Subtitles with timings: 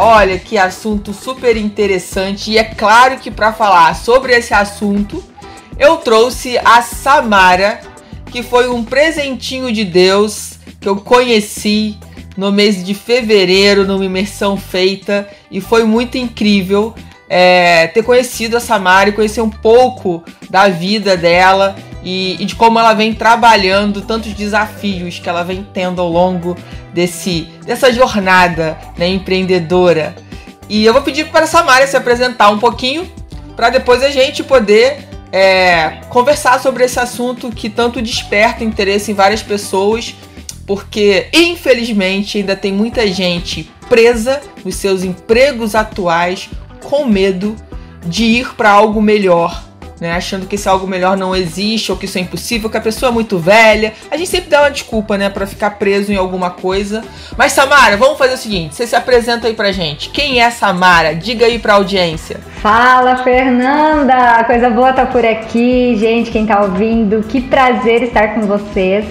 [0.00, 2.52] Olha que assunto super interessante.
[2.52, 5.24] E é claro que para falar sobre esse assunto
[5.76, 7.80] eu trouxe a Samara,
[8.26, 11.98] que foi um presentinho de Deus que eu conheci
[12.36, 15.28] no mês de fevereiro numa imersão feita.
[15.50, 16.94] E foi muito incrível
[17.28, 22.54] é, ter conhecido a Samara e conhecer um pouco da vida dela e, e, de
[22.54, 26.56] como ela vem trabalhando tantos desafios que ela vem tendo ao longo
[26.92, 30.14] desse, dessa jornada né, empreendedora.
[30.68, 33.10] E eu vou pedir para a Samara se apresentar um pouquinho
[33.56, 39.14] para depois a gente poder é, conversar sobre esse assunto que tanto desperta interesse em
[39.14, 40.14] várias pessoas,
[40.66, 46.48] porque infelizmente ainda tem muita gente presa nos seus empregos atuais
[46.84, 47.56] com medo
[48.06, 49.67] de ir para algo melhor
[50.00, 50.12] né?
[50.12, 53.10] Achando que esse algo melhor não existe ou que isso é impossível, que a pessoa
[53.10, 53.92] é muito velha.
[54.10, 57.02] A gente sempre dá uma desculpa, né, para ficar preso em alguma coisa.
[57.36, 60.10] Mas Samara, vamos fazer o seguinte, você se apresenta aí pra gente.
[60.10, 61.14] Quem é Samara?
[61.14, 62.40] Diga aí pra audiência.
[62.60, 64.44] Fala, Fernanda!
[64.44, 67.22] Coisa boa tá por aqui, gente, quem tá ouvindo.
[67.22, 69.04] Que prazer estar com vocês.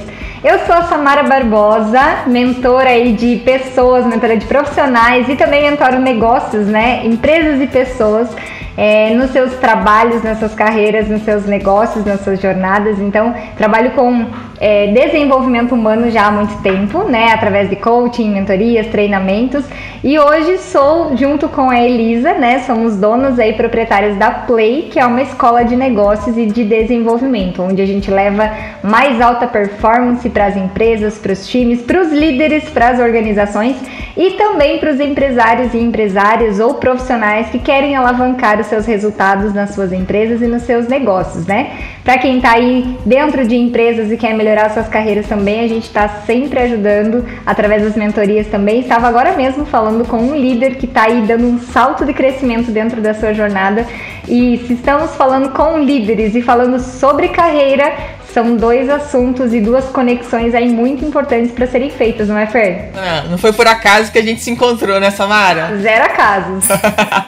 [0.43, 5.99] Eu sou a Samara Barbosa, mentora aí de pessoas, mentora de profissionais e também mentoro
[5.99, 7.05] negócios, né?
[7.05, 8.29] Empresas e pessoas
[8.77, 12.99] é, nos seus trabalhos, nas suas carreiras, nos seus negócios, nas suas jornadas.
[12.99, 14.27] Então, trabalho com
[14.59, 17.31] é, desenvolvimento humano já há muito tempo, né?
[17.33, 19.65] Através de coaching, mentorias, treinamentos.
[20.03, 22.59] E hoje sou, junto com a Elisa, né?
[22.59, 27.63] Somos donos aí proprietários da Play, que é uma escola de negócios e de desenvolvimento,
[27.63, 28.51] onde a gente leva
[28.83, 33.75] mais alta performance para as empresas, para os times, para os líderes, para as organizações
[34.15, 39.53] e também para os empresários e empresárias ou profissionais que querem alavancar os seus resultados
[39.53, 41.77] nas suas empresas e nos seus negócios, né?
[42.03, 45.85] Para quem está aí dentro de empresas e quer melhorar suas carreiras também, a gente
[45.85, 48.81] está sempre ajudando através das mentorias também.
[48.81, 52.71] Estava agora mesmo falando com um líder que está aí dando um salto de crescimento
[52.71, 53.85] dentro da sua jornada.
[54.27, 57.93] E se estamos falando com líderes e falando sobre carreira,
[58.33, 62.91] são dois assuntos e duas conexões aí muito importantes para serem feitas, não é, Fer?
[62.95, 65.75] Ah, não foi por acaso que a gente se encontrou, né, Samara?
[65.77, 66.65] Zero acasos.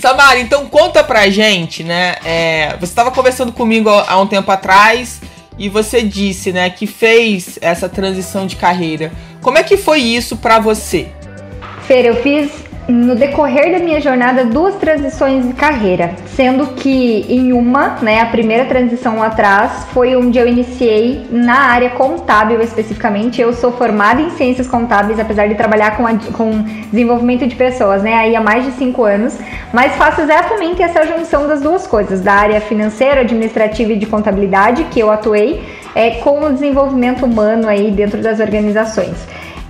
[0.00, 2.16] Samara, então conta pra gente, né?
[2.24, 5.20] É, você estava conversando comigo há um tempo atrás
[5.58, 9.12] e você disse, né, que fez essa transição de carreira.
[9.42, 11.08] Como é que foi isso para você?
[11.86, 12.50] Fer, eu fiz
[12.90, 18.26] no decorrer da minha jornada duas transições de carreira, sendo que em uma, né, a
[18.26, 23.40] primeira transição atrás foi onde eu iniciei na área contábil especificamente.
[23.40, 28.02] Eu sou formada em ciências contábeis, apesar de trabalhar com, a, com desenvolvimento de pessoas,
[28.02, 29.38] né, aí há mais de cinco anos,
[29.72, 34.84] mas faço exatamente essa junção das duas coisas, da área financeira, administrativa e de contabilidade
[34.84, 35.62] que eu atuei,
[35.94, 39.16] é, com o desenvolvimento humano aí dentro das organizações.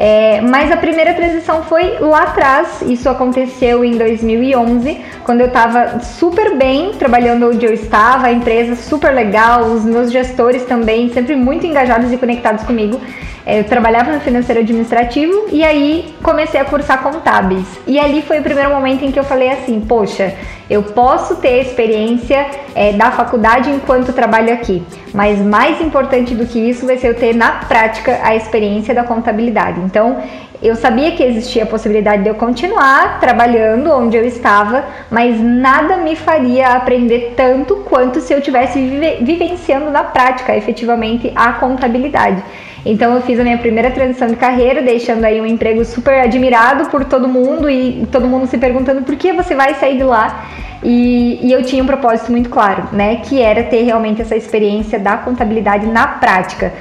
[0.03, 6.01] É, mas a primeira transição foi lá atrás, isso aconteceu em 2011, quando eu estava
[6.01, 11.37] super bem trabalhando onde eu estava, a empresa super legal, os meus gestores também, sempre
[11.37, 12.99] muito engajados e conectados comigo.
[13.45, 17.67] É, eu trabalhava no financeiro administrativo e aí comecei a cursar contábeis.
[17.87, 20.35] E ali foi o primeiro momento em que eu falei assim: poxa,
[20.69, 24.83] eu posso ter experiência é, da faculdade enquanto trabalho aqui,
[25.15, 29.05] mas mais importante do que isso vai ser eu ter na prática a experiência da
[29.05, 29.81] contabilidade.
[29.81, 30.23] Então,
[30.63, 35.97] eu sabia que existia a possibilidade de eu continuar trabalhando onde eu estava, mas nada
[35.97, 42.43] me faria aprender tanto quanto se eu tivesse vive vivenciando na prática efetivamente a contabilidade.
[42.85, 46.91] Então eu fiz a minha primeira transição de carreira, deixando aí um emprego super admirado
[46.91, 50.47] por todo mundo e todo mundo se perguntando por que você vai sair de lá.
[50.83, 53.17] E, e, eu tinha um propósito muito claro, né?
[53.17, 56.73] Que era ter realmente essa experiência da contabilidade na prática.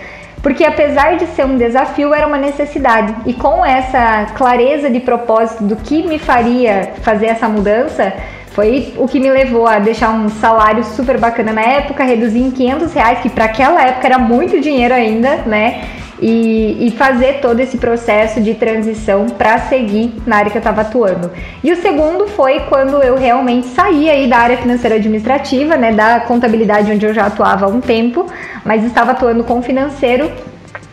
[0.41, 3.13] Porque apesar de ser um desafio, era uma necessidade.
[3.25, 8.13] E com essa clareza de propósito do que me faria fazer essa mudança,
[8.59, 12.51] foi o que me levou a deixar um salário super bacana na época, reduzir em
[12.51, 15.81] 500 reais, que para aquela época era muito dinheiro ainda, né?
[16.21, 20.81] E, e, fazer todo esse processo de transição para seguir na área que eu estava
[20.81, 21.31] atuando.
[21.63, 26.19] E o segundo foi quando eu realmente saí aí da área financeira administrativa, né, da
[26.19, 28.25] contabilidade onde eu já atuava há um tempo,
[28.65, 30.29] mas estava atuando com financeiro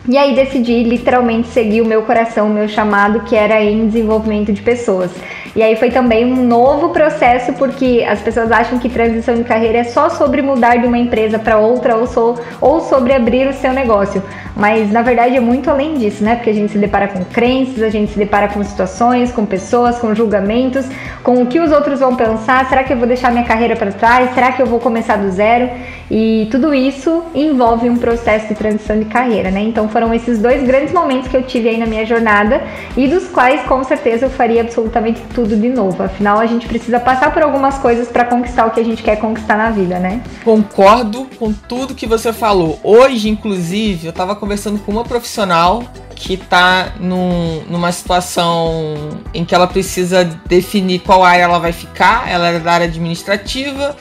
[0.07, 4.53] e aí decidi literalmente seguir o meu coração, o meu chamado, que era em desenvolvimento
[4.53, 5.11] de pessoas.
[5.57, 9.79] E aí foi também um novo processo, porque as pessoas acham que transição de carreira
[9.79, 13.53] é só sobre mudar de uma empresa para outra ou, so, ou sobre abrir o
[13.53, 14.21] seu negócio.
[14.55, 16.35] Mas na verdade é muito além disso, né?
[16.35, 19.97] Porque a gente se depara com crenças, a gente se depara com situações, com pessoas,
[19.97, 20.85] com julgamentos,
[21.23, 22.69] com o que os outros vão pensar.
[22.69, 24.35] Será que eu vou deixar minha carreira para trás?
[24.35, 25.71] Será que eu vou começar do zero?
[26.09, 29.61] E tudo isso envolve um processo de transição de carreira, né?
[29.61, 32.61] Então foram esses dois grandes momentos que eu tive aí na minha jornada
[32.95, 36.01] e dos quais com certeza eu faria absolutamente tudo de novo.
[36.03, 39.17] Afinal, a gente precisa passar por algumas coisas para conquistar o que a gente quer
[39.17, 40.21] conquistar na vida, né?
[40.43, 42.79] Concordo com tudo que você falou.
[42.83, 45.83] Hoje, inclusive, eu estava conversando com uma profissional
[46.15, 48.95] que está num, numa situação
[49.33, 52.29] em que ela precisa definir qual área ela vai ficar.
[52.29, 53.95] Ela é da área administrativa,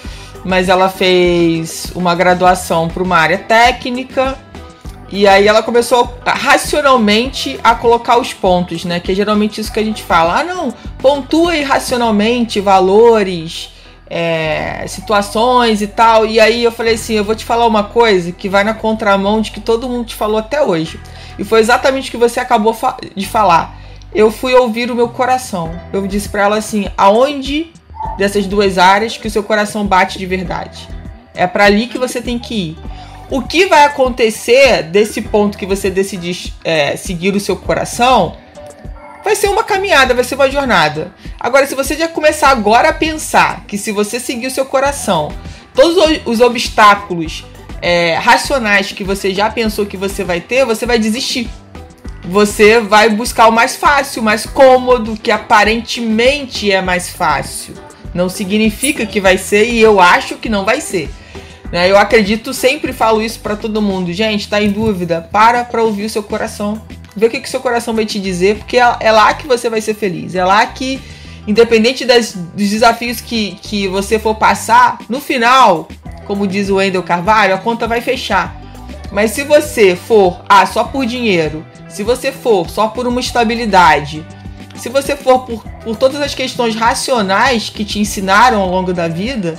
[0.44, 4.38] mas ela fez uma graduação para uma área técnica
[5.10, 8.98] e aí ela começou racionalmente a colocar os pontos, né?
[8.98, 10.40] Que é geralmente isso que a gente fala.
[10.40, 10.74] Ah, não,
[11.06, 13.70] pontua irracionalmente valores,
[14.10, 16.26] é, situações e tal.
[16.26, 19.40] E aí eu falei assim, eu vou te falar uma coisa que vai na contramão
[19.40, 20.98] de que todo mundo te falou até hoje.
[21.38, 22.76] E foi exatamente o que você acabou
[23.14, 23.78] de falar.
[24.12, 25.80] Eu fui ouvir o meu coração.
[25.92, 27.70] Eu disse para ela assim, aonde
[28.18, 30.88] dessas duas áreas que o seu coração bate de verdade?
[31.36, 32.78] É para ali que você tem que ir.
[33.30, 38.44] O que vai acontecer desse ponto que você decidir é, seguir o seu coração
[39.26, 41.12] vai ser uma caminhada, vai ser uma jornada.
[41.40, 45.32] Agora, se você já começar agora a pensar que se você seguir o seu coração,
[45.74, 47.44] todos os obstáculos
[47.82, 51.50] é, racionais que você já pensou que você vai ter, você vai desistir.
[52.22, 57.74] Você vai buscar o mais fácil, o mais cômodo, que aparentemente é mais fácil.
[58.14, 61.10] Não significa que vai ser e eu acho que não vai ser.
[61.72, 61.90] Né?
[61.90, 64.12] Eu acredito, sempre falo isso para todo mundo.
[64.12, 65.28] Gente, tá em dúvida?
[65.32, 66.80] Para para ouvir o seu coração.
[67.16, 69.70] Vê o que, que seu coração vai te dizer, porque é, é lá que você
[69.70, 70.34] vai ser feliz.
[70.34, 71.00] É lá que,
[71.46, 75.88] independente das, dos desafios que, que você for passar, no final,
[76.26, 78.60] como diz o Wendel Carvalho, a conta vai fechar.
[79.10, 84.24] Mas se você for ah, só por dinheiro, se você for só por uma estabilidade,
[84.74, 89.08] se você for por, por todas as questões racionais que te ensinaram ao longo da
[89.08, 89.58] vida,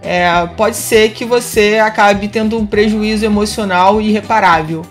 [0.00, 4.82] é, pode ser que você acabe tendo um prejuízo emocional irreparável.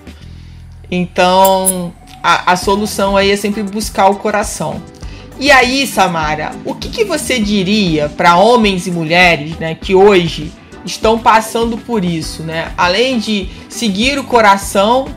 [0.92, 1.94] Então,
[2.24, 4.82] a, a solução aí é sempre buscar o coração.
[5.38, 10.52] E aí, Samara, o que, que você diria para homens e mulheres né, que hoje
[10.86, 12.72] estão passando por isso, né?
[12.78, 15.08] Além de seguir o coração,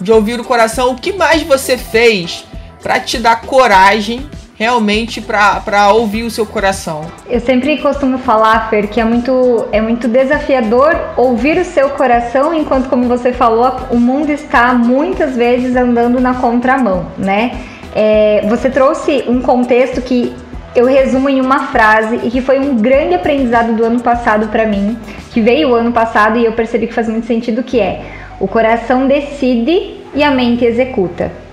[0.00, 2.44] de ouvir o coração, o que mais você fez
[2.82, 7.02] para te dar coragem realmente para ouvir o seu coração.
[7.28, 12.54] Eu sempre costumo falar, Fer, que é muito, é muito desafiador ouvir o seu coração,
[12.54, 17.58] enquanto, como você falou, o mundo está muitas vezes andando na contramão, né?
[17.94, 20.34] É, você trouxe um contexto que
[20.74, 24.66] eu resumo em uma frase e que foi um grande aprendizado do ano passado para
[24.66, 24.98] mim,
[25.32, 28.02] que veio o ano passado e eu percebi que faz muito sentido, que é
[28.40, 31.43] o coração decide e a mente executa.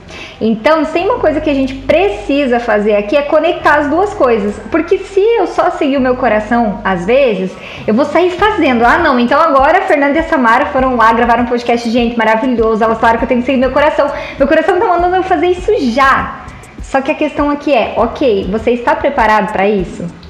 [0.44, 4.56] Então, tem uma coisa que a gente precisa fazer aqui é conectar as duas coisas.
[4.72, 7.56] Porque se eu só seguir o meu coração, às vezes,
[7.86, 8.84] eu vou sair fazendo.
[8.84, 12.84] Ah, não, então agora Fernanda e a Samara foram lá, gravaram um podcast, gente, maravilhoso.
[12.84, 14.12] Elas falaram que eu tenho que seguir meu coração.
[14.40, 16.46] Meu coração tá mandando eu fazer isso já.
[16.82, 20.21] Só que a questão aqui é, ok, você está preparado para isso?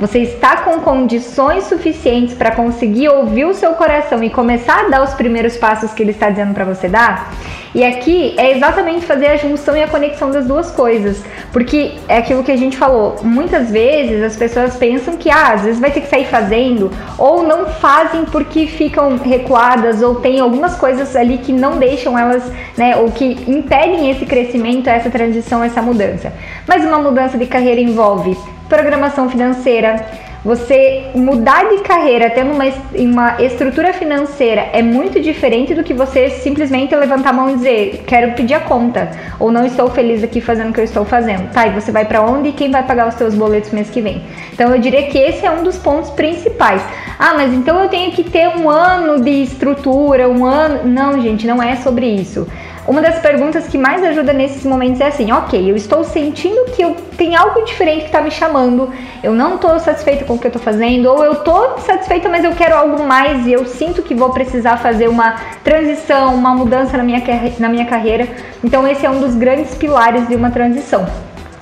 [0.00, 5.02] Você está com condições suficientes para conseguir ouvir o seu coração e começar a dar
[5.02, 7.30] os primeiros passos que ele está dizendo para você dar?
[7.74, 12.16] E aqui é exatamente fazer a junção e a conexão das duas coisas, porque é
[12.16, 13.16] aquilo que a gente falou.
[13.22, 17.42] Muitas vezes as pessoas pensam que ah, às vezes vai ter que sair fazendo, ou
[17.42, 22.96] não fazem porque ficam recuadas, ou tem algumas coisas ali que não deixam elas, né,
[22.96, 26.32] ou que impedem esse crescimento, essa transição, essa mudança.
[26.66, 28.34] Mas uma mudança de carreira envolve
[28.70, 30.06] programação financeira.
[30.42, 36.30] Você mudar de carreira tendo uma, uma estrutura financeira é muito diferente do que você
[36.30, 40.40] simplesmente levantar a mão e dizer quero pedir a conta ou não estou feliz aqui
[40.40, 41.52] fazendo o que eu estou fazendo.
[41.52, 44.00] Tá, e você vai para onde e quem vai pagar os seus boletos mês que
[44.00, 44.22] vem?
[44.54, 46.80] Então eu diria que esse é um dos pontos principais.
[47.18, 50.88] Ah, mas então eu tenho que ter um ano de estrutura, um ano.
[50.88, 52.46] Não, gente, não é sobre isso.
[52.90, 56.82] Uma das perguntas que mais ajuda nesses momentos é assim: ok, eu estou sentindo que
[56.82, 58.90] eu tenho algo diferente que está me chamando,
[59.22, 62.42] eu não estou satisfeita com o que eu estou fazendo, ou eu estou satisfeita, mas
[62.42, 66.96] eu quero algo mais e eu sinto que vou precisar fazer uma transição, uma mudança
[66.96, 67.22] na minha,
[67.60, 68.26] na minha carreira.
[68.64, 71.06] Então, esse é um dos grandes pilares de uma transição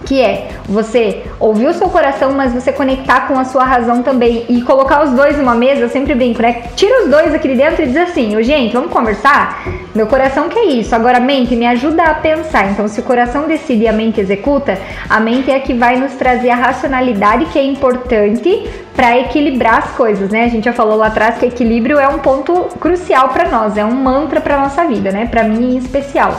[0.08, 4.46] que é você ouvir o seu coração, mas você conectar com a sua razão também
[4.48, 6.62] e colocar os dois numa mesa, eu sempre brinco, né?
[6.74, 9.62] Tira os dois aqui de dentro e diz assim, ô gente, vamos conversar?
[9.94, 12.70] Meu coração quer isso, agora a mente me ajuda a pensar.
[12.70, 14.78] Então, se o coração decide e a mente executa,
[15.10, 19.78] a mente é a que vai nos trazer a racionalidade que é importante para equilibrar
[19.78, 20.44] as coisas, né?
[20.44, 23.84] A gente já falou lá atrás que equilíbrio é um ponto crucial para nós, é
[23.84, 25.26] um mantra para nossa vida, né?
[25.26, 26.34] Para mim em especial.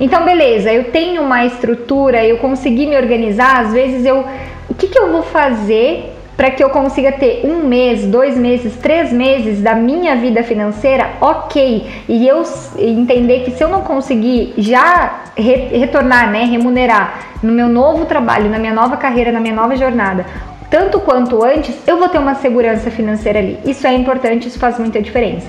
[0.00, 4.24] Então, beleza, eu tenho uma estrutura, eu consegui me organizar, às vezes eu.
[4.68, 8.76] O que, que eu vou fazer para que eu consiga ter um mês, dois meses,
[8.76, 12.44] três meses da minha vida financeira ok e eu
[12.78, 18.48] entender que se eu não conseguir já re retornar, né, remunerar no meu novo trabalho,
[18.48, 20.26] na minha nova carreira, na minha nova jornada,
[20.70, 23.58] tanto quanto antes, eu vou ter uma segurança financeira ali.
[23.64, 25.48] Isso é importante, isso faz muita diferença.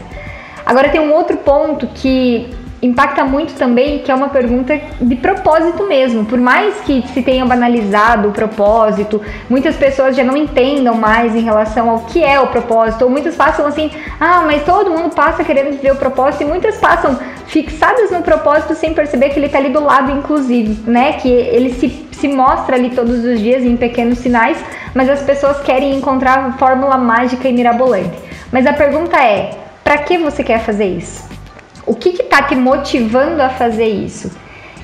[0.65, 2.49] Agora tem um outro ponto que
[2.81, 6.25] impacta muito também, que é uma pergunta de propósito mesmo.
[6.25, 11.41] Por mais que se tenha banalizado o propósito, muitas pessoas já não entendam mais em
[11.41, 15.43] relação ao que é o propósito, ou muitas passam assim, ah, mas todo mundo passa
[15.43, 17.17] querendo viver o propósito, e muitas passam
[17.47, 21.13] fixadas no propósito sem perceber que ele está ali do lado, inclusive, né?
[21.13, 24.57] Que ele se, se mostra ali todos os dias em pequenos sinais,
[24.93, 28.17] mas as pessoas querem encontrar fórmula mágica e mirabolante.
[28.51, 29.51] Mas a pergunta é:
[29.83, 31.28] para que você quer fazer isso?
[31.89, 34.29] O que está te motivando a fazer isso?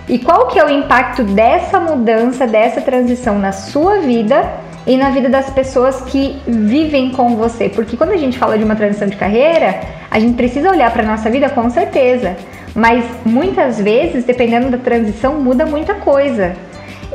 [0.09, 4.43] E qual que é o impacto dessa mudança, dessa transição na sua vida
[4.87, 7.69] e na vida das pessoas que vivem com você?
[7.69, 11.03] Porque quando a gente fala de uma transição de carreira, a gente precisa olhar para
[11.03, 12.35] nossa vida com certeza,
[12.73, 16.55] mas muitas vezes, dependendo da transição, muda muita coisa.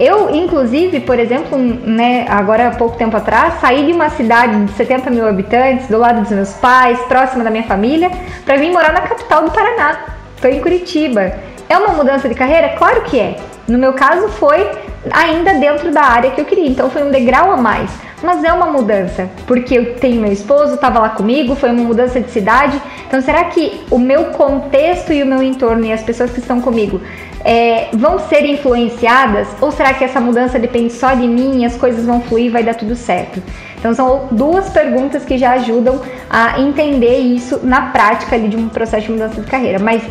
[0.01, 4.73] Eu, inclusive, por exemplo, né, agora há pouco tempo atrás, saí de uma cidade de
[4.73, 8.11] 70 mil habitantes, do lado dos meus pais, próxima da minha família,
[8.47, 10.07] para vir morar na capital do Paraná.
[10.35, 11.35] Estou em Curitiba.
[11.69, 12.71] É uma mudança de carreira?
[12.79, 13.37] Claro que é.
[13.69, 14.71] No meu caso, foi
[15.13, 17.91] ainda dentro da área que eu queria, então foi um degrau a mais.
[18.23, 22.21] Mas é uma mudança, porque eu tenho meu esposo, estava lá comigo, foi uma mudança
[22.21, 22.81] de cidade.
[23.07, 26.61] Então, será que o meu contexto e o meu entorno e as pessoas que estão
[26.61, 27.03] comigo
[27.45, 29.49] é, vão ser influenciadas?
[29.61, 32.63] Ou será que essa mudança depende só de mim e as coisas vão fluir vai
[32.63, 33.43] dar tudo certo?
[33.79, 38.69] Então são duas perguntas que já ajudam a entender isso na prática ali de um
[38.69, 39.79] processo de mudança de carreira.
[39.79, 40.03] Mas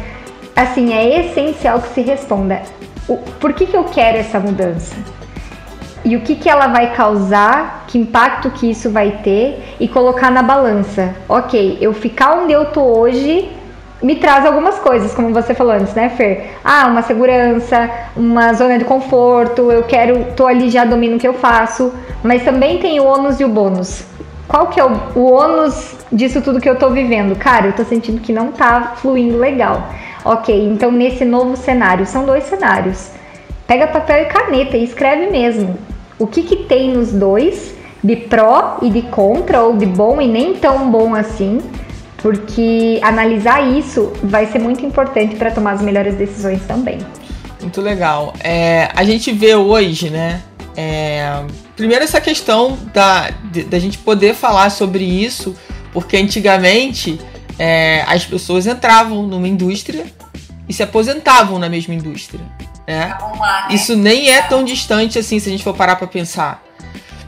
[0.55, 2.61] assim, é essencial que se responda
[3.07, 4.95] o, por que, que eu quero essa mudança?
[6.05, 10.31] E o que, que ela vai causar, que impacto que isso vai ter e colocar
[10.31, 11.13] na balança.
[11.27, 13.49] Ok, eu ficar onde eu tô hoje
[14.01, 16.51] me traz algumas coisas, como você falou antes, né, Fer?
[16.63, 21.27] Ah, uma segurança, uma zona de conforto, eu quero, tô ali já domino o que
[21.27, 24.03] eu faço, mas também tem o ônus e o bônus.
[24.47, 27.35] Qual que é o, o ônus disso tudo que eu tô vivendo?
[27.35, 29.89] Cara, eu tô sentindo que não tá fluindo legal.
[30.23, 33.11] Ok, então nesse novo cenário, são dois cenários.
[33.67, 35.77] Pega papel e caneta e escreve mesmo.
[36.17, 40.27] O que que tem nos dois, de pró e de contra, ou de bom e
[40.27, 41.59] nem tão bom assim,
[42.21, 46.99] porque analisar isso vai ser muito importante para tomar as melhores decisões também.
[47.61, 48.33] Muito legal.
[48.39, 50.41] É, a gente vê hoje, né?
[50.75, 51.43] É,
[51.75, 53.29] primeiro essa questão da,
[53.67, 55.55] da gente poder falar sobre isso,
[55.91, 57.19] porque antigamente
[57.57, 60.05] é, as pessoas entravam numa indústria
[60.67, 62.41] e se aposentavam na mesma indústria.
[62.87, 63.15] Né?
[63.37, 63.75] Lá, né?
[63.75, 66.63] Isso nem é tão distante assim se a gente for parar para pensar.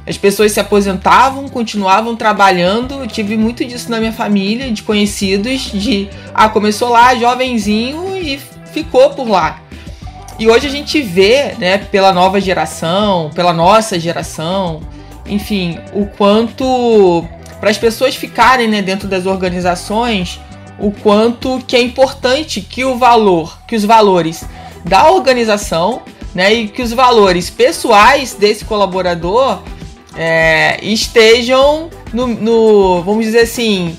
[0.05, 2.95] As pessoas se aposentavam, continuavam trabalhando.
[2.95, 8.39] Eu tive muito disso na minha família, de conhecidos, de ah, começou lá jovenzinho e
[8.73, 9.61] ficou por lá.
[10.39, 14.81] E hoje a gente vê, né, pela nova geração, pela nossa geração,
[15.27, 17.23] enfim, o quanto
[17.59, 20.39] para as pessoas ficarem né, dentro das organizações,
[20.79, 24.43] o quanto que é importante que o valor, que os valores
[24.83, 26.01] da organização,
[26.33, 29.61] né, e que os valores pessoais desse colaborador
[30.15, 33.97] é, estejam no, no, vamos dizer assim,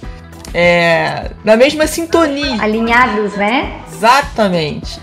[0.55, 2.63] é, na mesma sintonia.
[2.63, 3.81] Alinhados, né?
[3.93, 5.01] Exatamente.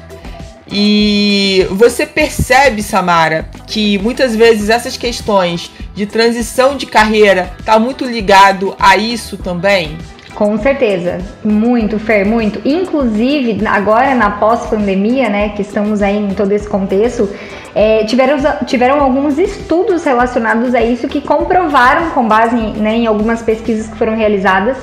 [0.71, 8.05] E você percebe, Samara, que muitas vezes essas questões de transição de carreira tá muito
[8.05, 9.97] ligado a isso também?
[10.35, 12.61] Com certeza, muito, Fer, muito.
[12.63, 17.29] Inclusive, agora na pós-pandemia, né, que estamos aí em todo esse contexto,
[17.79, 23.07] é, tiveram, tiveram alguns estudos relacionados a isso que comprovaram, com base em, né, em
[23.07, 24.75] algumas pesquisas que foram realizadas,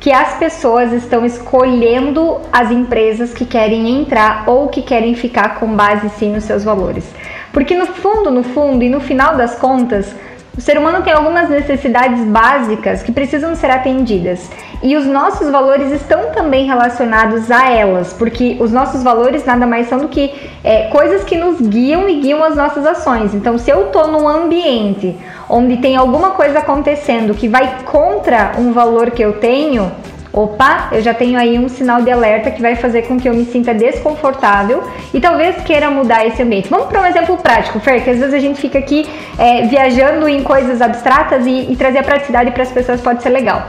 [0.00, 5.68] que as pessoas estão escolhendo as empresas que querem entrar ou que querem ficar com
[5.68, 7.08] base sim nos seus valores.
[7.52, 10.12] Porque no fundo, no fundo e no final das contas,
[10.60, 14.50] O ser humano tem algumas necessidades básicas que precisam ser atendidas
[14.82, 19.88] e os nossos valores estão também relacionados a elas, porque os nossos valores nada mais
[19.88, 23.32] são do que é, coisas que nos guiam e guiam as nossas ações.
[23.32, 25.16] Então, se eu estou num ambiente
[25.48, 29.90] onde tem alguma coisa acontecendo que vai contra um valor que eu tenho,
[30.32, 33.34] Opa, eu já tenho aí um sinal de alerta que vai fazer com que eu
[33.34, 34.82] me sinta desconfortável
[35.12, 36.68] e talvez queira mudar esse ambiente.
[36.68, 40.28] Vamos para um exemplo prático, Fer, que às vezes a gente fica aqui é, viajando
[40.28, 43.66] em coisas abstratas e, e trazer a praticidade para as pessoas pode ser legal.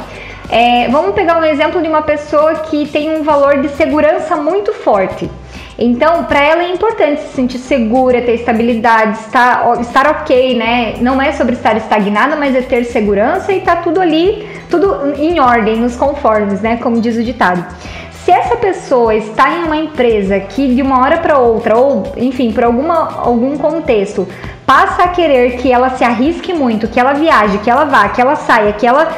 [0.52, 4.72] É, vamos pegar um exemplo de uma pessoa que tem um valor de segurança muito
[4.72, 5.30] forte.
[5.78, 10.96] Então, para ela é importante se sentir segura, ter estabilidade, estar, estar ok, né?
[11.00, 15.40] Não é sobre estar estagnada, mas é ter segurança e tá tudo ali, tudo em
[15.40, 16.78] ordem, nos conformes, né?
[16.78, 17.66] Como diz o ditado.
[18.12, 22.52] Se essa pessoa está em uma empresa que de uma hora para outra, ou enfim,
[22.52, 24.28] por alguma, algum contexto,
[24.72, 28.22] passa a querer que ela se arrisque muito, que ela viaje, que ela vá, que
[28.22, 29.12] ela saia, que ela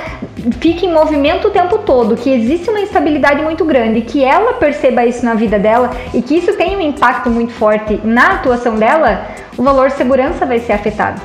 [0.59, 5.05] fique em movimento o tempo todo, que existe uma instabilidade muito grande, que ela perceba
[5.05, 9.27] isso na vida dela e que isso tenha um impacto muito forte na atuação dela,
[9.55, 11.21] o valor segurança vai ser afetado.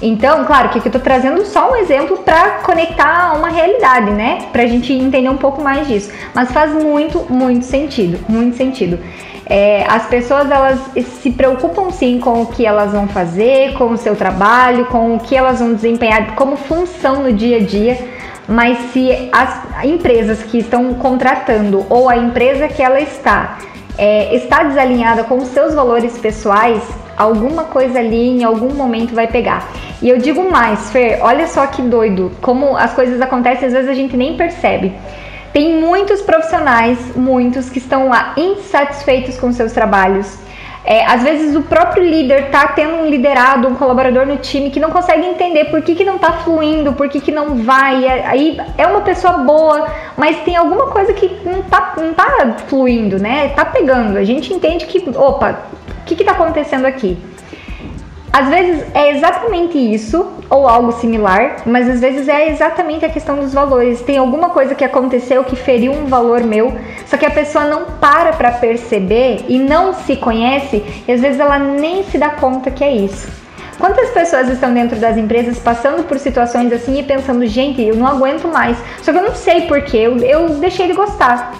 [0.00, 4.12] Então, claro que aqui eu tô trazendo só um exemplo para conectar a uma realidade,
[4.12, 4.46] né?
[4.50, 6.10] Pra gente entender um pouco mais disso.
[6.34, 8.98] Mas faz muito, muito sentido, muito sentido.
[9.48, 10.80] É, as pessoas elas
[11.22, 15.20] se preocupam sim com o que elas vão fazer, com o seu trabalho, com o
[15.20, 17.96] que elas vão desempenhar como função no dia a dia,
[18.48, 23.58] mas se as empresas que estão contratando ou a empresa que ela está
[23.96, 26.82] é, está desalinhada com os seus valores pessoais,
[27.16, 29.68] alguma coisa ali em algum momento vai pegar.
[30.02, 33.88] E eu digo mais, Fer, olha só que doido, como as coisas acontecem, às vezes
[33.88, 34.92] a gente nem percebe.
[35.56, 40.36] Tem muitos profissionais, muitos que estão lá insatisfeitos com seus trabalhos.
[40.84, 44.78] É, às vezes o próprio líder tá tendo um liderado, um colaborador no time que
[44.78, 48.04] não consegue entender por que, que não tá fluindo, por que, que não vai.
[48.04, 52.56] É, aí é uma pessoa boa, mas tem alguma coisa que não tá, não tá
[52.68, 53.48] fluindo, né?
[53.56, 54.18] Tá pegando.
[54.18, 55.58] A gente entende que, opa,
[56.02, 57.16] o que, que tá acontecendo aqui?
[58.36, 63.36] Às vezes é exatamente isso ou algo similar, mas às vezes é exatamente a questão
[63.36, 64.02] dos valores.
[64.02, 66.70] Tem alguma coisa que aconteceu que feriu um valor meu,
[67.06, 71.40] só que a pessoa não para para perceber e não se conhece, e às vezes
[71.40, 73.26] ela nem se dá conta que é isso.
[73.78, 78.06] Quantas pessoas estão dentro das empresas passando por situações assim e pensando, gente, eu não
[78.06, 81.54] aguento mais, só que eu não sei porquê, eu, eu deixei de gostar.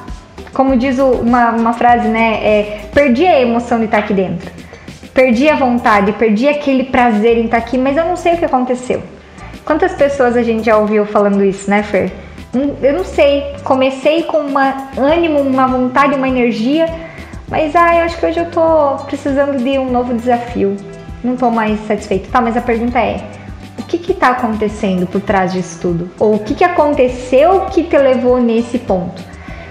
[0.53, 2.35] Como diz uma, uma frase, né?
[2.43, 4.66] É, perdi a emoção de estar aqui dentro
[5.17, 8.45] perdi a vontade, perdi aquele prazer em estar aqui, mas eu não sei o que
[8.45, 9.03] aconteceu.
[9.65, 12.13] Quantas pessoas a gente já ouviu falando isso, né, Fer?
[12.55, 13.43] Hum, eu não sei.
[13.65, 16.87] Comecei com um ânimo, uma vontade, uma energia,
[17.49, 20.77] mas ah, eu acho que hoje eu tô precisando de um novo desafio.
[21.25, 22.31] Não tô mais satisfeito.
[22.31, 23.25] Tá, mas a pergunta é:
[23.79, 26.11] o que que tá acontecendo por trás disso tudo?
[26.21, 29.23] Ou o que que aconteceu que te levou nesse ponto?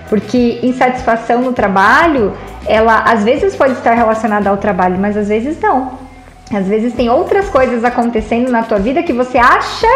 [0.10, 2.34] Porque insatisfação no trabalho
[2.68, 5.92] ela às vezes pode estar relacionada ao trabalho, mas às vezes não.
[6.54, 9.88] Às vezes tem outras coisas acontecendo na tua vida que você acha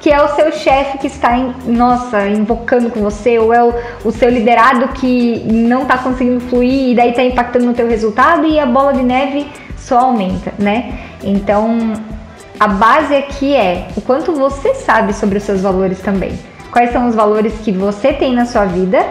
[0.00, 3.74] que é o seu chefe que está, em, nossa, invocando com você, ou é o,
[4.04, 8.46] o seu liderado que não está conseguindo fluir e daí está impactando no teu resultado
[8.46, 10.98] e a bola de neve só aumenta, né?
[11.22, 11.94] Então,
[12.60, 16.38] a base aqui é o quanto você sabe sobre os seus valores também.
[16.70, 19.04] Quais são os valores que você tem na sua vida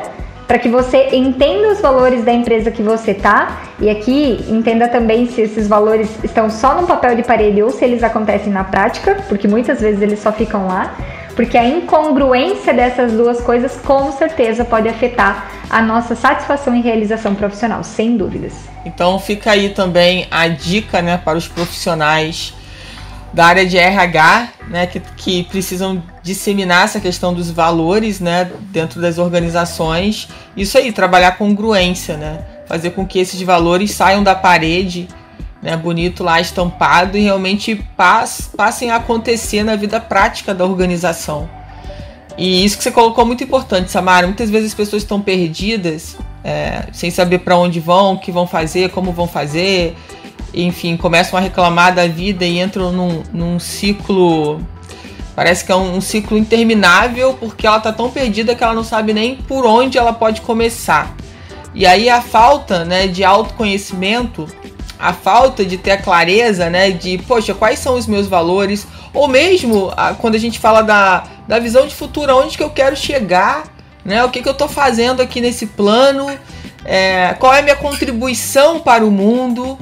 [0.47, 5.27] para que você entenda os valores da empresa que você tá e aqui entenda também
[5.27, 9.17] se esses valores estão só no papel de parede ou se eles acontecem na prática,
[9.27, 10.95] porque muitas vezes eles só ficam lá,
[11.36, 17.36] porque a incongruência dessas duas coisas com certeza pode afetar a nossa satisfação e realização
[17.36, 18.53] profissional, sem dúvidas.
[18.86, 22.53] Então fica aí também a dica, né, para os profissionais
[23.38, 29.00] da área de RH, né, que, que precisam disseminar essa questão dos valores, né, dentro
[29.00, 30.28] das organizações.
[30.56, 35.08] Isso aí, trabalhar congruência, né, fazer com que esses valores saiam da parede,
[35.62, 41.47] né, bonito lá estampado e realmente pass, passem a acontecer na vida prática da organização.
[42.39, 44.26] E isso que você colocou é muito importante, Samara.
[44.26, 48.47] Muitas vezes as pessoas estão perdidas, é, sem saber para onde vão, o que vão
[48.47, 49.95] fazer, como vão fazer
[50.53, 54.62] enfim, começam a reclamar da vida e entram num, num ciclo.
[55.36, 58.83] Parece que é um, um, ciclo interminável porque ela tá tão perdida que ela não
[58.83, 61.15] sabe nem por onde ela pode começar.
[61.75, 64.47] E aí a falta né, de autoconhecimento,
[64.97, 69.27] a falta de ter a clareza né, de, poxa, quais são os meus valores, ou
[69.27, 72.95] mesmo a, quando a gente fala da, da visão de futuro, onde que eu quero
[72.95, 73.65] chegar,
[74.03, 76.27] né, o que, que eu estou fazendo aqui nesse plano,
[76.83, 79.77] é, qual é a minha contribuição para o mundo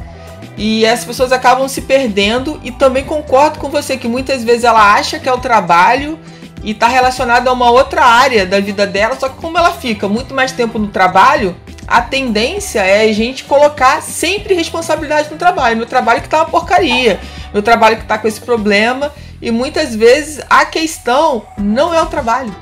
[0.57, 4.93] E as pessoas acabam se perdendo e também concordo com você que muitas vezes ela
[4.93, 6.17] acha que é o trabalho
[6.63, 10.07] e está relacionado a uma outra área da vida dela, só que como ela fica
[10.07, 11.55] muito mais tempo no trabalho,
[11.87, 15.77] a tendência é a gente colocar sempre responsabilidade no trabalho.
[15.77, 17.19] Meu trabalho que tá uma porcaria,
[17.53, 22.07] meu trabalho que tá com esse problema, e muitas vezes a questão não é o
[22.07, 22.55] trabalho.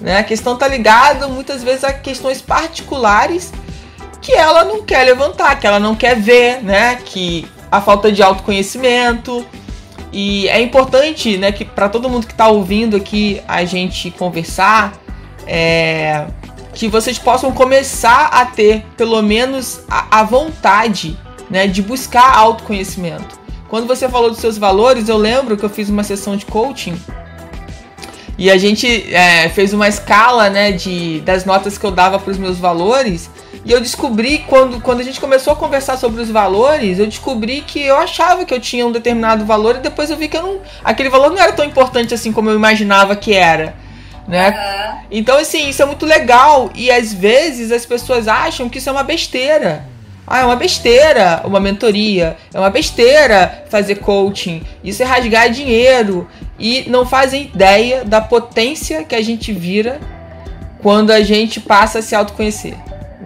[0.00, 0.18] Né?
[0.18, 3.52] A questão está ligada muitas vezes a questões particulares
[4.26, 6.96] que ela não quer levantar, que ela não quer ver, né?
[6.96, 9.46] Que a falta de autoconhecimento.
[10.12, 14.94] E é importante, né, que para todo mundo que está ouvindo aqui a gente conversar,
[15.46, 16.26] é,
[16.74, 21.16] que vocês possam começar a ter pelo menos a, a vontade,
[21.48, 23.38] né, de buscar autoconhecimento.
[23.68, 26.98] Quando você falou dos seus valores, eu lembro que eu fiz uma sessão de coaching
[28.38, 32.30] e a gente é, fez uma escala, né, de, das notas que eu dava para
[32.30, 33.30] os meus valores.
[33.64, 37.60] E eu descobri, quando, quando a gente começou a conversar sobre os valores, eu descobri
[37.60, 40.42] que eu achava que eu tinha um determinado valor e depois eu vi que eu
[40.42, 43.74] não, aquele valor não era tão importante assim como eu imaginava que era.
[44.26, 44.50] Né?
[44.50, 44.98] Uhum.
[45.10, 46.70] Então, assim, isso é muito legal.
[46.74, 49.84] E às vezes as pessoas acham que isso é uma besteira.
[50.26, 56.28] Ah, é uma besteira uma mentoria, é uma besteira fazer coaching, isso é rasgar dinheiro.
[56.58, 60.00] E não fazem ideia da potência que a gente vira
[60.82, 62.76] quando a gente passa a se autoconhecer.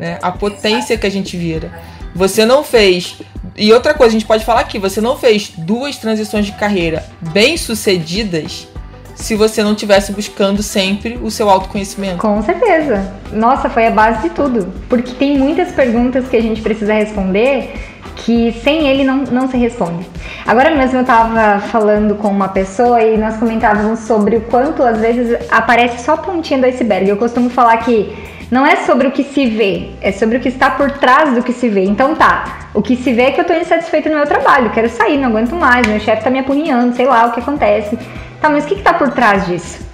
[0.01, 0.19] Né?
[0.23, 1.71] A potência que a gente vira.
[2.15, 3.21] Você não fez.
[3.55, 7.05] E outra coisa, a gente pode falar aqui: você não fez duas transições de carreira
[7.21, 8.67] bem sucedidas
[9.15, 12.17] se você não estivesse buscando sempre o seu autoconhecimento.
[12.17, 13.13] Com certeza.
[13.31, 14.73] Nossa, foi a base de tudo.
[14.89, 17.75] Porque tem muitas perguntas que a gente precisa responder
[18.17, 20.07] que sem ele não, não se responde.
[20.47, 24.99] Agora mesmo eu estava falando com uma pessoa e nós comentávamos sobre o quanto às
[24.99, 27.07] vezes aparece só a pontinha do iceberg.
[27.07, 30.49] Eu costumo falar que não é sobre o que se vê, é sobre o que
[30.49, 31.85] está por trás do que se vê.
[31.85, 34.89] Então tá, o que se vê é que eu estou insatisfeito no meu trabalho, quero
[34.89, 37.97] sair, não aguento mais, meu chefe está me apunhando, sei lá o que acontece.
[38.41, 39.87] Tá, mas o que está por trás disso?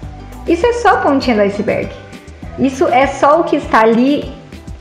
[0.47, 1.89] Isso é só a pontinha do iceberg.
[2.57, 4.31] Isso é só o que está ali,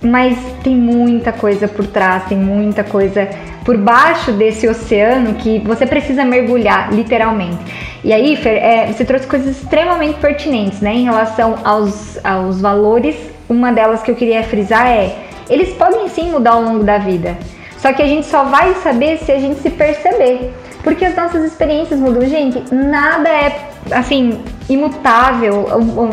[0.00, 3.28] mas tem muita coisa por trás, tem muita coisa
[3.64, 7.58] por baixo desse oceano que você precisa mergulhar, literalmente.
[8.04, 13.35] E aí, Fer, é, você trouxe coisas extremamente pertinentes, né, em relação aos, aos valores.
[13.48, 15.16] Uma delas que eu queria frisar é:
[15.48, 17.36] eles podem sim mudar ao longo da vida,
[17.78, 20.52] só que a gente só vai saber se a gente se perceber.
[20.82, 22.22] Porque as nossas experiências mudam.
[22.28, 25.66] Gente, nada é assim imutável,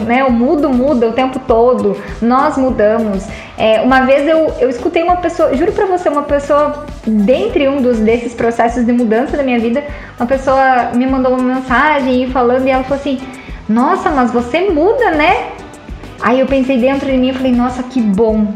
[0.05, 0.23] né?
[0.23, 3.25] o mudo muda o tempo todo, nós mudamos.
[3.57, 7.81] É, uma vez eu, eu escutei uma pessoa, juro pra você, uma pessoa, dentre um
[7.81, 9.83] dos desses processos de mudança da minha vida,
[10.19, 13.19] uma pessoa me mandou uma mensagem falando e ela falou assim:
[13.67, 15.49] Nossa, mas você muda, né?
[16.23, 18.47] Aí eu pensei dentro de mim e falei: Nossa, que bom,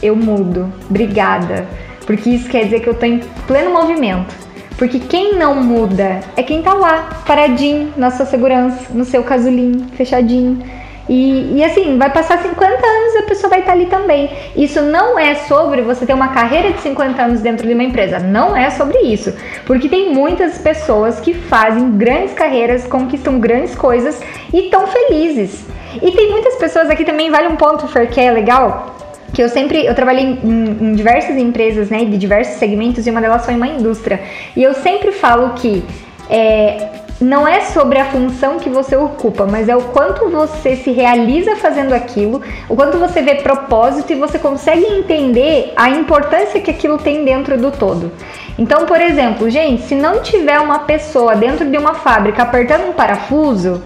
[0.00, 1.66] eu mudo, obrigada,
[2.06, 4.32] porque isso quer dizer que eu tô em pleno movimento.
[4.78, 9.86] Porque quem não muda é quem tá lá, paradinho, na sua segurança, no seu casulinho,
[9.96, 10.62] fechadinho.
[11.08, 14.28] E, e, assim, vai passar 50 anos e a pessoa vai estar tá ali também.
[14.54, 18.18] Isso não é sobre você ter uma carreira de 50 anos dentro de uma empresa.
[18.18, 19.32] Não é sobre isso.
[19.64, 24.20] Porque tem muitas pessoas que fazem grandes carreiras, conquistam grandes coisas
[24.52, 25.64] e estão felizes.
[26.02, 28.94] E tem muitas pessoas aqui também, vale um ponto, Fer, que é legal
[29.32, 33.20] que eu sempre eu trabalhei em, em, diversas empresas, né, de diversos segmentos e uma
[33.20, 34.20] delas foi uma indústria.
[34.56, 35.84] E eu sempre falo que
[36.30, 36.88] é,
[37.20, 41.56] não é sobre a função que você ocupa, mas é o quanto você se realiza
[41.56, 46.98] fazendo aquilo, o quanto você vê propósito e você consegue entender a importância que aquilo
[46.98, 48.12] tem dentro do todo.
[48.58, 52.92] Então, por exemplo, gente, se não tiver uma pessoa dentro de uma fábrica apertando um
[52.92, 53.82] parafuso,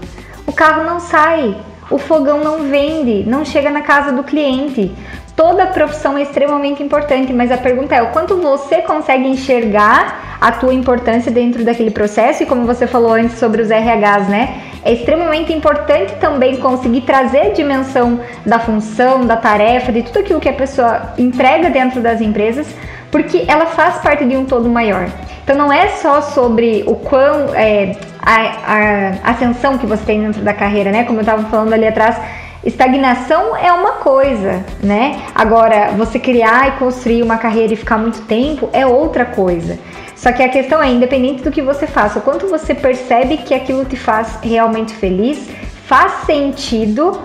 [0.46, 1.56] o carro não sai,
[1.90, 4.92] o fogão não vende, não chega na casa do cliente.
[5.34, 10.52] Toda profissão é extremamente importante, mas a pergunta é o quanto você consegue enxergar a
[10.52, 14.60] tua importância dentro daquele processo e como você falou antes sobre os RHs, né?
[14.84, 20.40] É extremamente importante também conseguir trazer a dimensão da função, da tarefa, de tudo aquilo
[20.40, 22.66] que a pessoa entrega dentro das empresas,
[23.10, 25.08] porque ela faz parte de um todo maior.
[25.44, 30.42] Então não é só sobre o quão é, a, a ascensão que você tem dentro
[30.42, 31.04] da carreira, né?
[31.04, 32.16] Como eu estava falando ali atrás,
[32.62, 35.22] Estagnação é uma coisa, né?
[35.34, 39.78] Agora, você criar e construir uma carreira e ficar muito tempo é outra coisa.
[40.14, 43.54] Só que a questão é, independente do que você faça, o quanto você percebe que
[43.54, 45.48] aquilo te faz realmente feliz,
[45.86, 47.18] faz sentido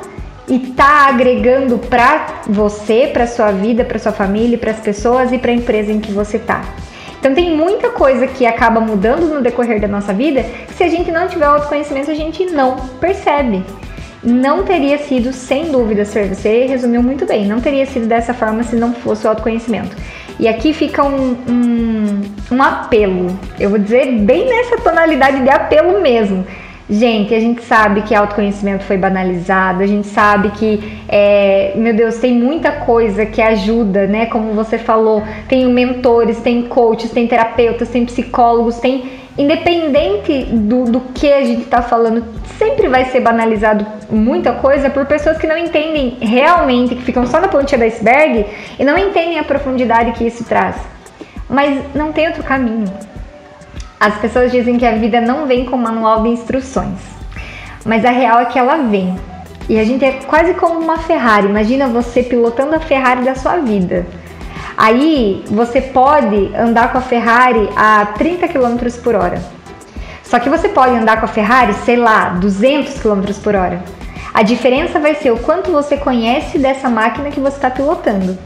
[0.48, 5.38] e tá agregando para você, para sua vida, para sua família, para as pessoas e
[5.38, 6.62] para a empresa em que você tá.
[7.26, 10.88] Então tem muita coisa que acaba mudando no decorrer da nossa vida que se a
[10.88, 13.64] gente não tiver autoconhecimento a gente não percebe
[14.22, 18.62] não teria sido, sem dúvida, Ser, você resumiu muito bem, não teria sido dessa forma
[18.62, 19.96] se não fosse o autoconhecimento.
[20.40, 26.02] E aqui fica um, um, um apelo, eu vou dizer bem nessa tonalidade de apelo
[26.02, 26.46] mesmo.
[26.88, 32.18] Gente, a gente sabe que autoconhecimento foi banalizado, a gente sabe que, é, meu Deus,
[32.20, 34.28] tem muita coisa que ajuda, né?
[34.28, 39.26] Como você falou, tem mentores, tem coaches, tem terapeutas, tem psicólogos, tem.
[39.36, 42.24] Independente do, do que a gente está falando,
[42.58, 47.42] sempre vai ser banalizado muita coisa por pessoas que não entendem realmente, que ficam só
[47.42, 48.46] na pontinha do iceberg
[48.80, 50.78] e não entendem a profundidade que isso traz.
[51.50, 52.86] Mas não tem outro caminho.
[54.06, 57.00] As pessoas dizem que a vida não vem com manual de instruções,
[57.84, 59.20] mas a real é que ela vem.
[59.68, 61.48] E a gente é quase como uma Ferrari.
[61.48, 64.06] Imagina você pilotando a Ferrari da sua vida.
[64.78, 69.42] Aí você pode andar com a Ferrari a 30 km por hora.
[70.22, 73.82] Só que você pode andar com a Ferrari, sei lá, 200 km por hora.
[74.32, 78.38] A diferença vai ser o quanto você conhece dessa máquina que você está pilotando.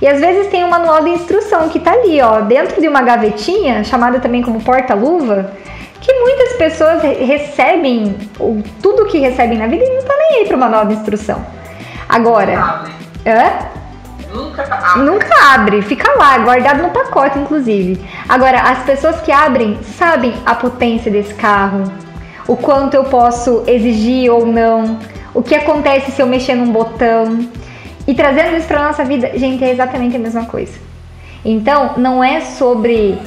[0.00, 3.02] E às vezes tem um manual de instrução que tá ali, ó, dentro de uma
[3.02, 5.52] gavetinha, chamada também como porta-luva,
[6.00, 8.14] que muitas pessoas recebem
[8.82, 11.44] tudo que recebem na vida e não tá nem aí pro manual de instrução.
[12.08, 12.84] Agora,
[13.26, 13.74] hã?
[14.34, 15.02] Nunca abre.
[15.02, 18.04] Nunca abre, fica lá, guardado no pacote, inclusive.
[18.28, 21.84] Agora, as pessoas que abrem sabem a potência desse carro,
[22.46, 24.98] o quanto eu posso exigir ou não,
[25.32, 27.48] o que acontece se eu mexer num botão.
[28.06, 30.72] E trazendo isso para nossa vida, gente, é exatamente a mesma coisa.
[31.44, 33.18] Então, não é sobre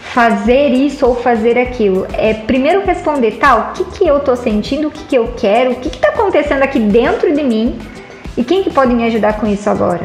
[0.00, 2.06] fazer isso ou fazer aquilo.
[2.12, 5.34] É primeiro responder, tal, tá, o que, que eu tô sentindo, o que, que eu
[5.36, 7.78] quero, o que, que tá acontecendo aqui dentro de mim
[8.36, 10.02] e quem que pode me ajudar com isso agora.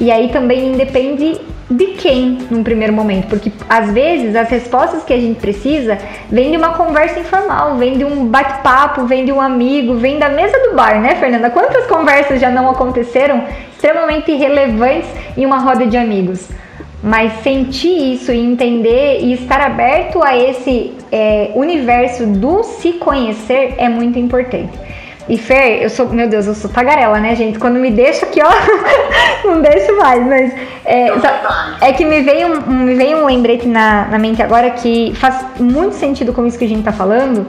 [0.00, 5.12] E aí também independe de quem num primeiro momento, porque às vezes as respostas que
[5.12, 5.98] a gente precisa
[6.30, 10.30] vêm de uma conversa informal, vem de um bate-papo, vem de um amigo, vem da
[10.30, 11.50] mesa do bar, né, Fernanda?
[11.50, 16.48] Quantas conversas já não aconteceram extremamente relevantes em uma roda de amigos?
[17.02, 23.74] Mas sentir isso e entender e estar aberto a esse é, universo do se conhecer
[23.76, 24.72] é muito importante.
[25.28, 27.58] E Fer, eu sou, meu Deus, eu sou tagarela, né, gente?
[27.58, 28.50] Quando me deixa aqui, ó,
[29.46, 30.52] não deixo mais, mas
[30.86, 31.08] é,
[31.82, 35.44] é que me veio, um, me veio um lembrete na, na mente agora que faz
[35.60, 37.46] muito sentido com isso que a gente tá falando.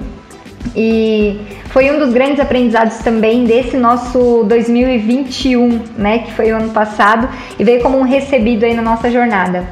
[0.75, 1.39] E
[1.69, 7.29] foi um dos grandes aprendizados também desse nosso 2021, né, que foi o ano passado,
[7.57, 9.65] e veio como um recebido aí na nossa jornada.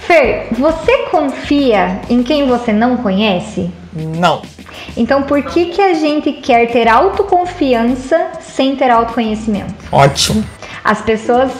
[0.00, 3.70] Fer, você confia em quem você não conhece?
[4.18, 4.42] Não.
[4.96, 9.74] Então, por que, que a gente quer ter autoconfiança sem ter autoconhecimento?
[9.90, 10.44] Ótimo.
[10.84, 11.50] As pessoas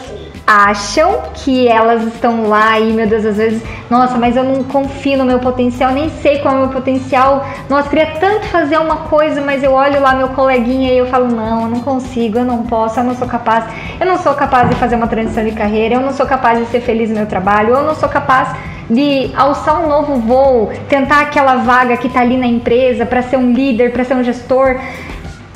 [0.45, 5.17] acham que elas estão lá e, meu Deus, às vezes, nossa, mas eu não confio
[5.17, 7.45] no meu potencial, nem sei qual é o meu potencial.
[7.69, 11.27] Nossa, queria tanto fazer uma coisa, mas eu olho lá meu coleguinha e eu falo,
[11.27, 13.65] não, eu não consigo, eu não posso, eu não sou capaz.
[13.99, 16.65] Eu não sou capaz de fazer uma transição de carreira, eu não sou capaz de
[16.65, 18.49] ser feliz no meu trabalho, eu não sou capaz
[18.89, 23.37] de alçar um novo voo, tentar aquela vaga que está ali na empresa para ser
[23.37, 24.79] um líder, para ser um gestor.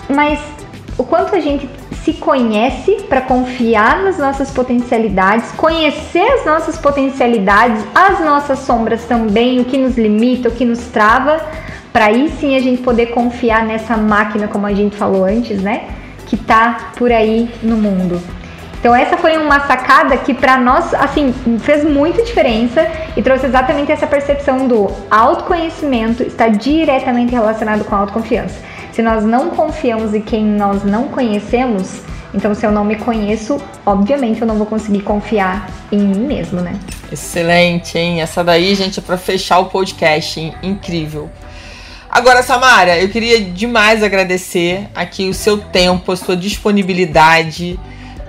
[0.09, 0.39] Mas
[0.97, 1.69] o quanto a gente
[2.03, 9.59] se conhece para confiar nas nossas potencialidades, conhecer as nossas potencialidades, as nossas sombras também,
[9.59, 11.41] o que nos limita, o que nos trava,
[11.91, 15.89] para aí sim a gente poder confiar nessa máquina, como a gente falou antes, né?
[16.27, 18.21] Que tá por aí no mundo.
[18.79, 23.91] Então essa foi uma sacada que para nós, assim, fez muita diferença e trouxe exatamente
[23.91, 28.55] essa percepção do autoconhecimento está diretamente relacionado com a autoconfiança.
[28.91, 32.01] Se nós não confiamos em quem nós não conhecemos,
[32.33, 36.61] então se eu não me conheço, obviamente eu não vou conseguir confiar em mim mesmo,
[36.61, 36.79] né?
[37.11, 38.21] Excelente, hein?
[38.21, 40.53] Essa daí, gente, é para fechar o podcast, hein?
[40.61, 41.29] incrível.
[42.09, 47.79] Agora, Samara, eu queria demais agradecer aqui o seu tempo, a sua disponibilidade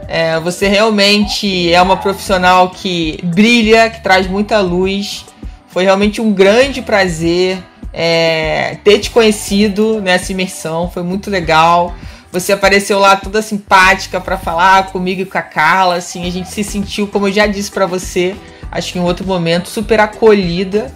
[0.09, 5.27] é, você realmente é uma profissional que brilha, que traz muita luz.
[5.69, 7.59] Foi realmente um grande prazer
[7.93, 11.95] é, ter te conhecido nessa imersão, foi muito legal.
[12.33, 16.49] Você apareceu lá toda simpática para falar comigo e com a Carla, assim, a gente
[16.49, 18.35] se sentiu, como eu já disse para você,
[18.73, 20.93] acho que em outro momento, super acolhida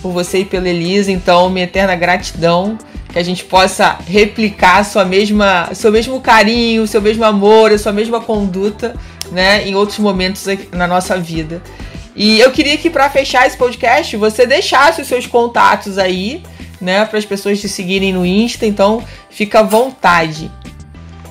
[0.00, 2.78] por você e pela Elisa, então minha eterna gratidão
[3.12, 7.92] que a gente possa replicar sua mesma, seu mesmo carinho, seu mesmo amor, a sua
[7.92, 8.94] mesma conduta,
[9.32, 11.62] né, em outros momentos na nossa vida.
[12.14, 16.42] E eu queria que para fechar esse podcast você deixasse os seus contatos aí,
[16.80, 20.50] né, para as pessoas te seguirem no Insta, então fica à vontade.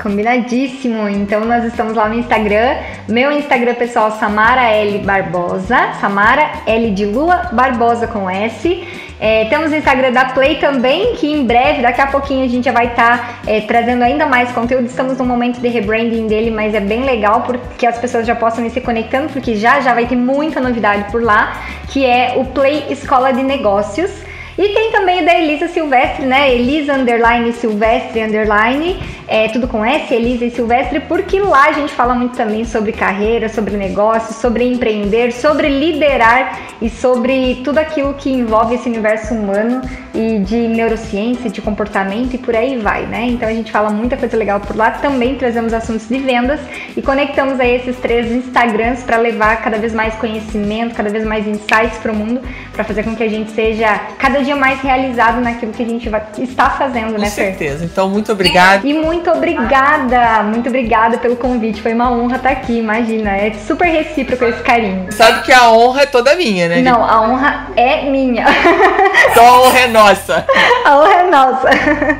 [0.01, 1.09] Combinadíssimo.
[1.09, 2.77] Então nós estamos lá no Instagram.
[3.07, 8.87] Meu Instagram pessoal Samara L Barbosa, Samara L de Lua Barbosa com S.
[9.19, 12.63] É, temos o Instagram da Play também, que em breve, daqui a pouquinho, a gente
[12.63, 14.85] já vai estar tá, é, trazendo ainda mais conteúdo.
[14.85, 18.65] Estamos no momento de rebranding dele, mas é bem legal porque as pessoas já possam
[18.65, 22.45] ir se conectando, porque já já vai ter muita novidade por lá, que é o
[22.45, 24.28] Play Escola de Negócios.
[24.59, 26.53] E tem também o da Elisa Silvestre, né?
[26.53, 31.93] Elisa Underline Silvestre Underline, é, tudo com S, Elisa e Silvestre, porque lá a gente
[31.93, 38.13] fala muito também sobre carreira, sobre negócios, sobre empreender, sobre liderar e sobre tudo aquilo
[38.15, 39.81] que envolve esse universo humano
[40.13, 43.27] e de neurociência, de comportamento e por aí vai, né?
[43.27, 44.91] Então a gente fala muita coisa legal por lá.
[44.91, 46.59] Também trazemos assuntos de vendas
[46.97, 51.47] e conectamos aí esses três Instagrams para levar cada vez mais conhecimento, cada vez mais
[51.47, 52.41] insights para o mundo,
[52.73, 56.09] para fazer com que a gente seja cada dia mais realizado naquilo que a gente
[56.09, 57.51] vai, está fazendo, com né, Fer?
[57.51, 57.85] Com certeza.
[57.85, 58.87] Então muito obrigada.
[58.87, 61.81] E muito obrigada, muito obrigada pelo convite.
[61.81, 63.31] Foi uma honra estar aqui, imagina.
[63.31, 65.11] É super recíproco esse carinho.
[65.11, 66.81] Sabe que a honra é toda minha, né?
[66.81, 68.45] Não, a honra é minha.
[69.31, 70.45] Então a honra é nossa.
[70.85, 71.69] A honra é nossa.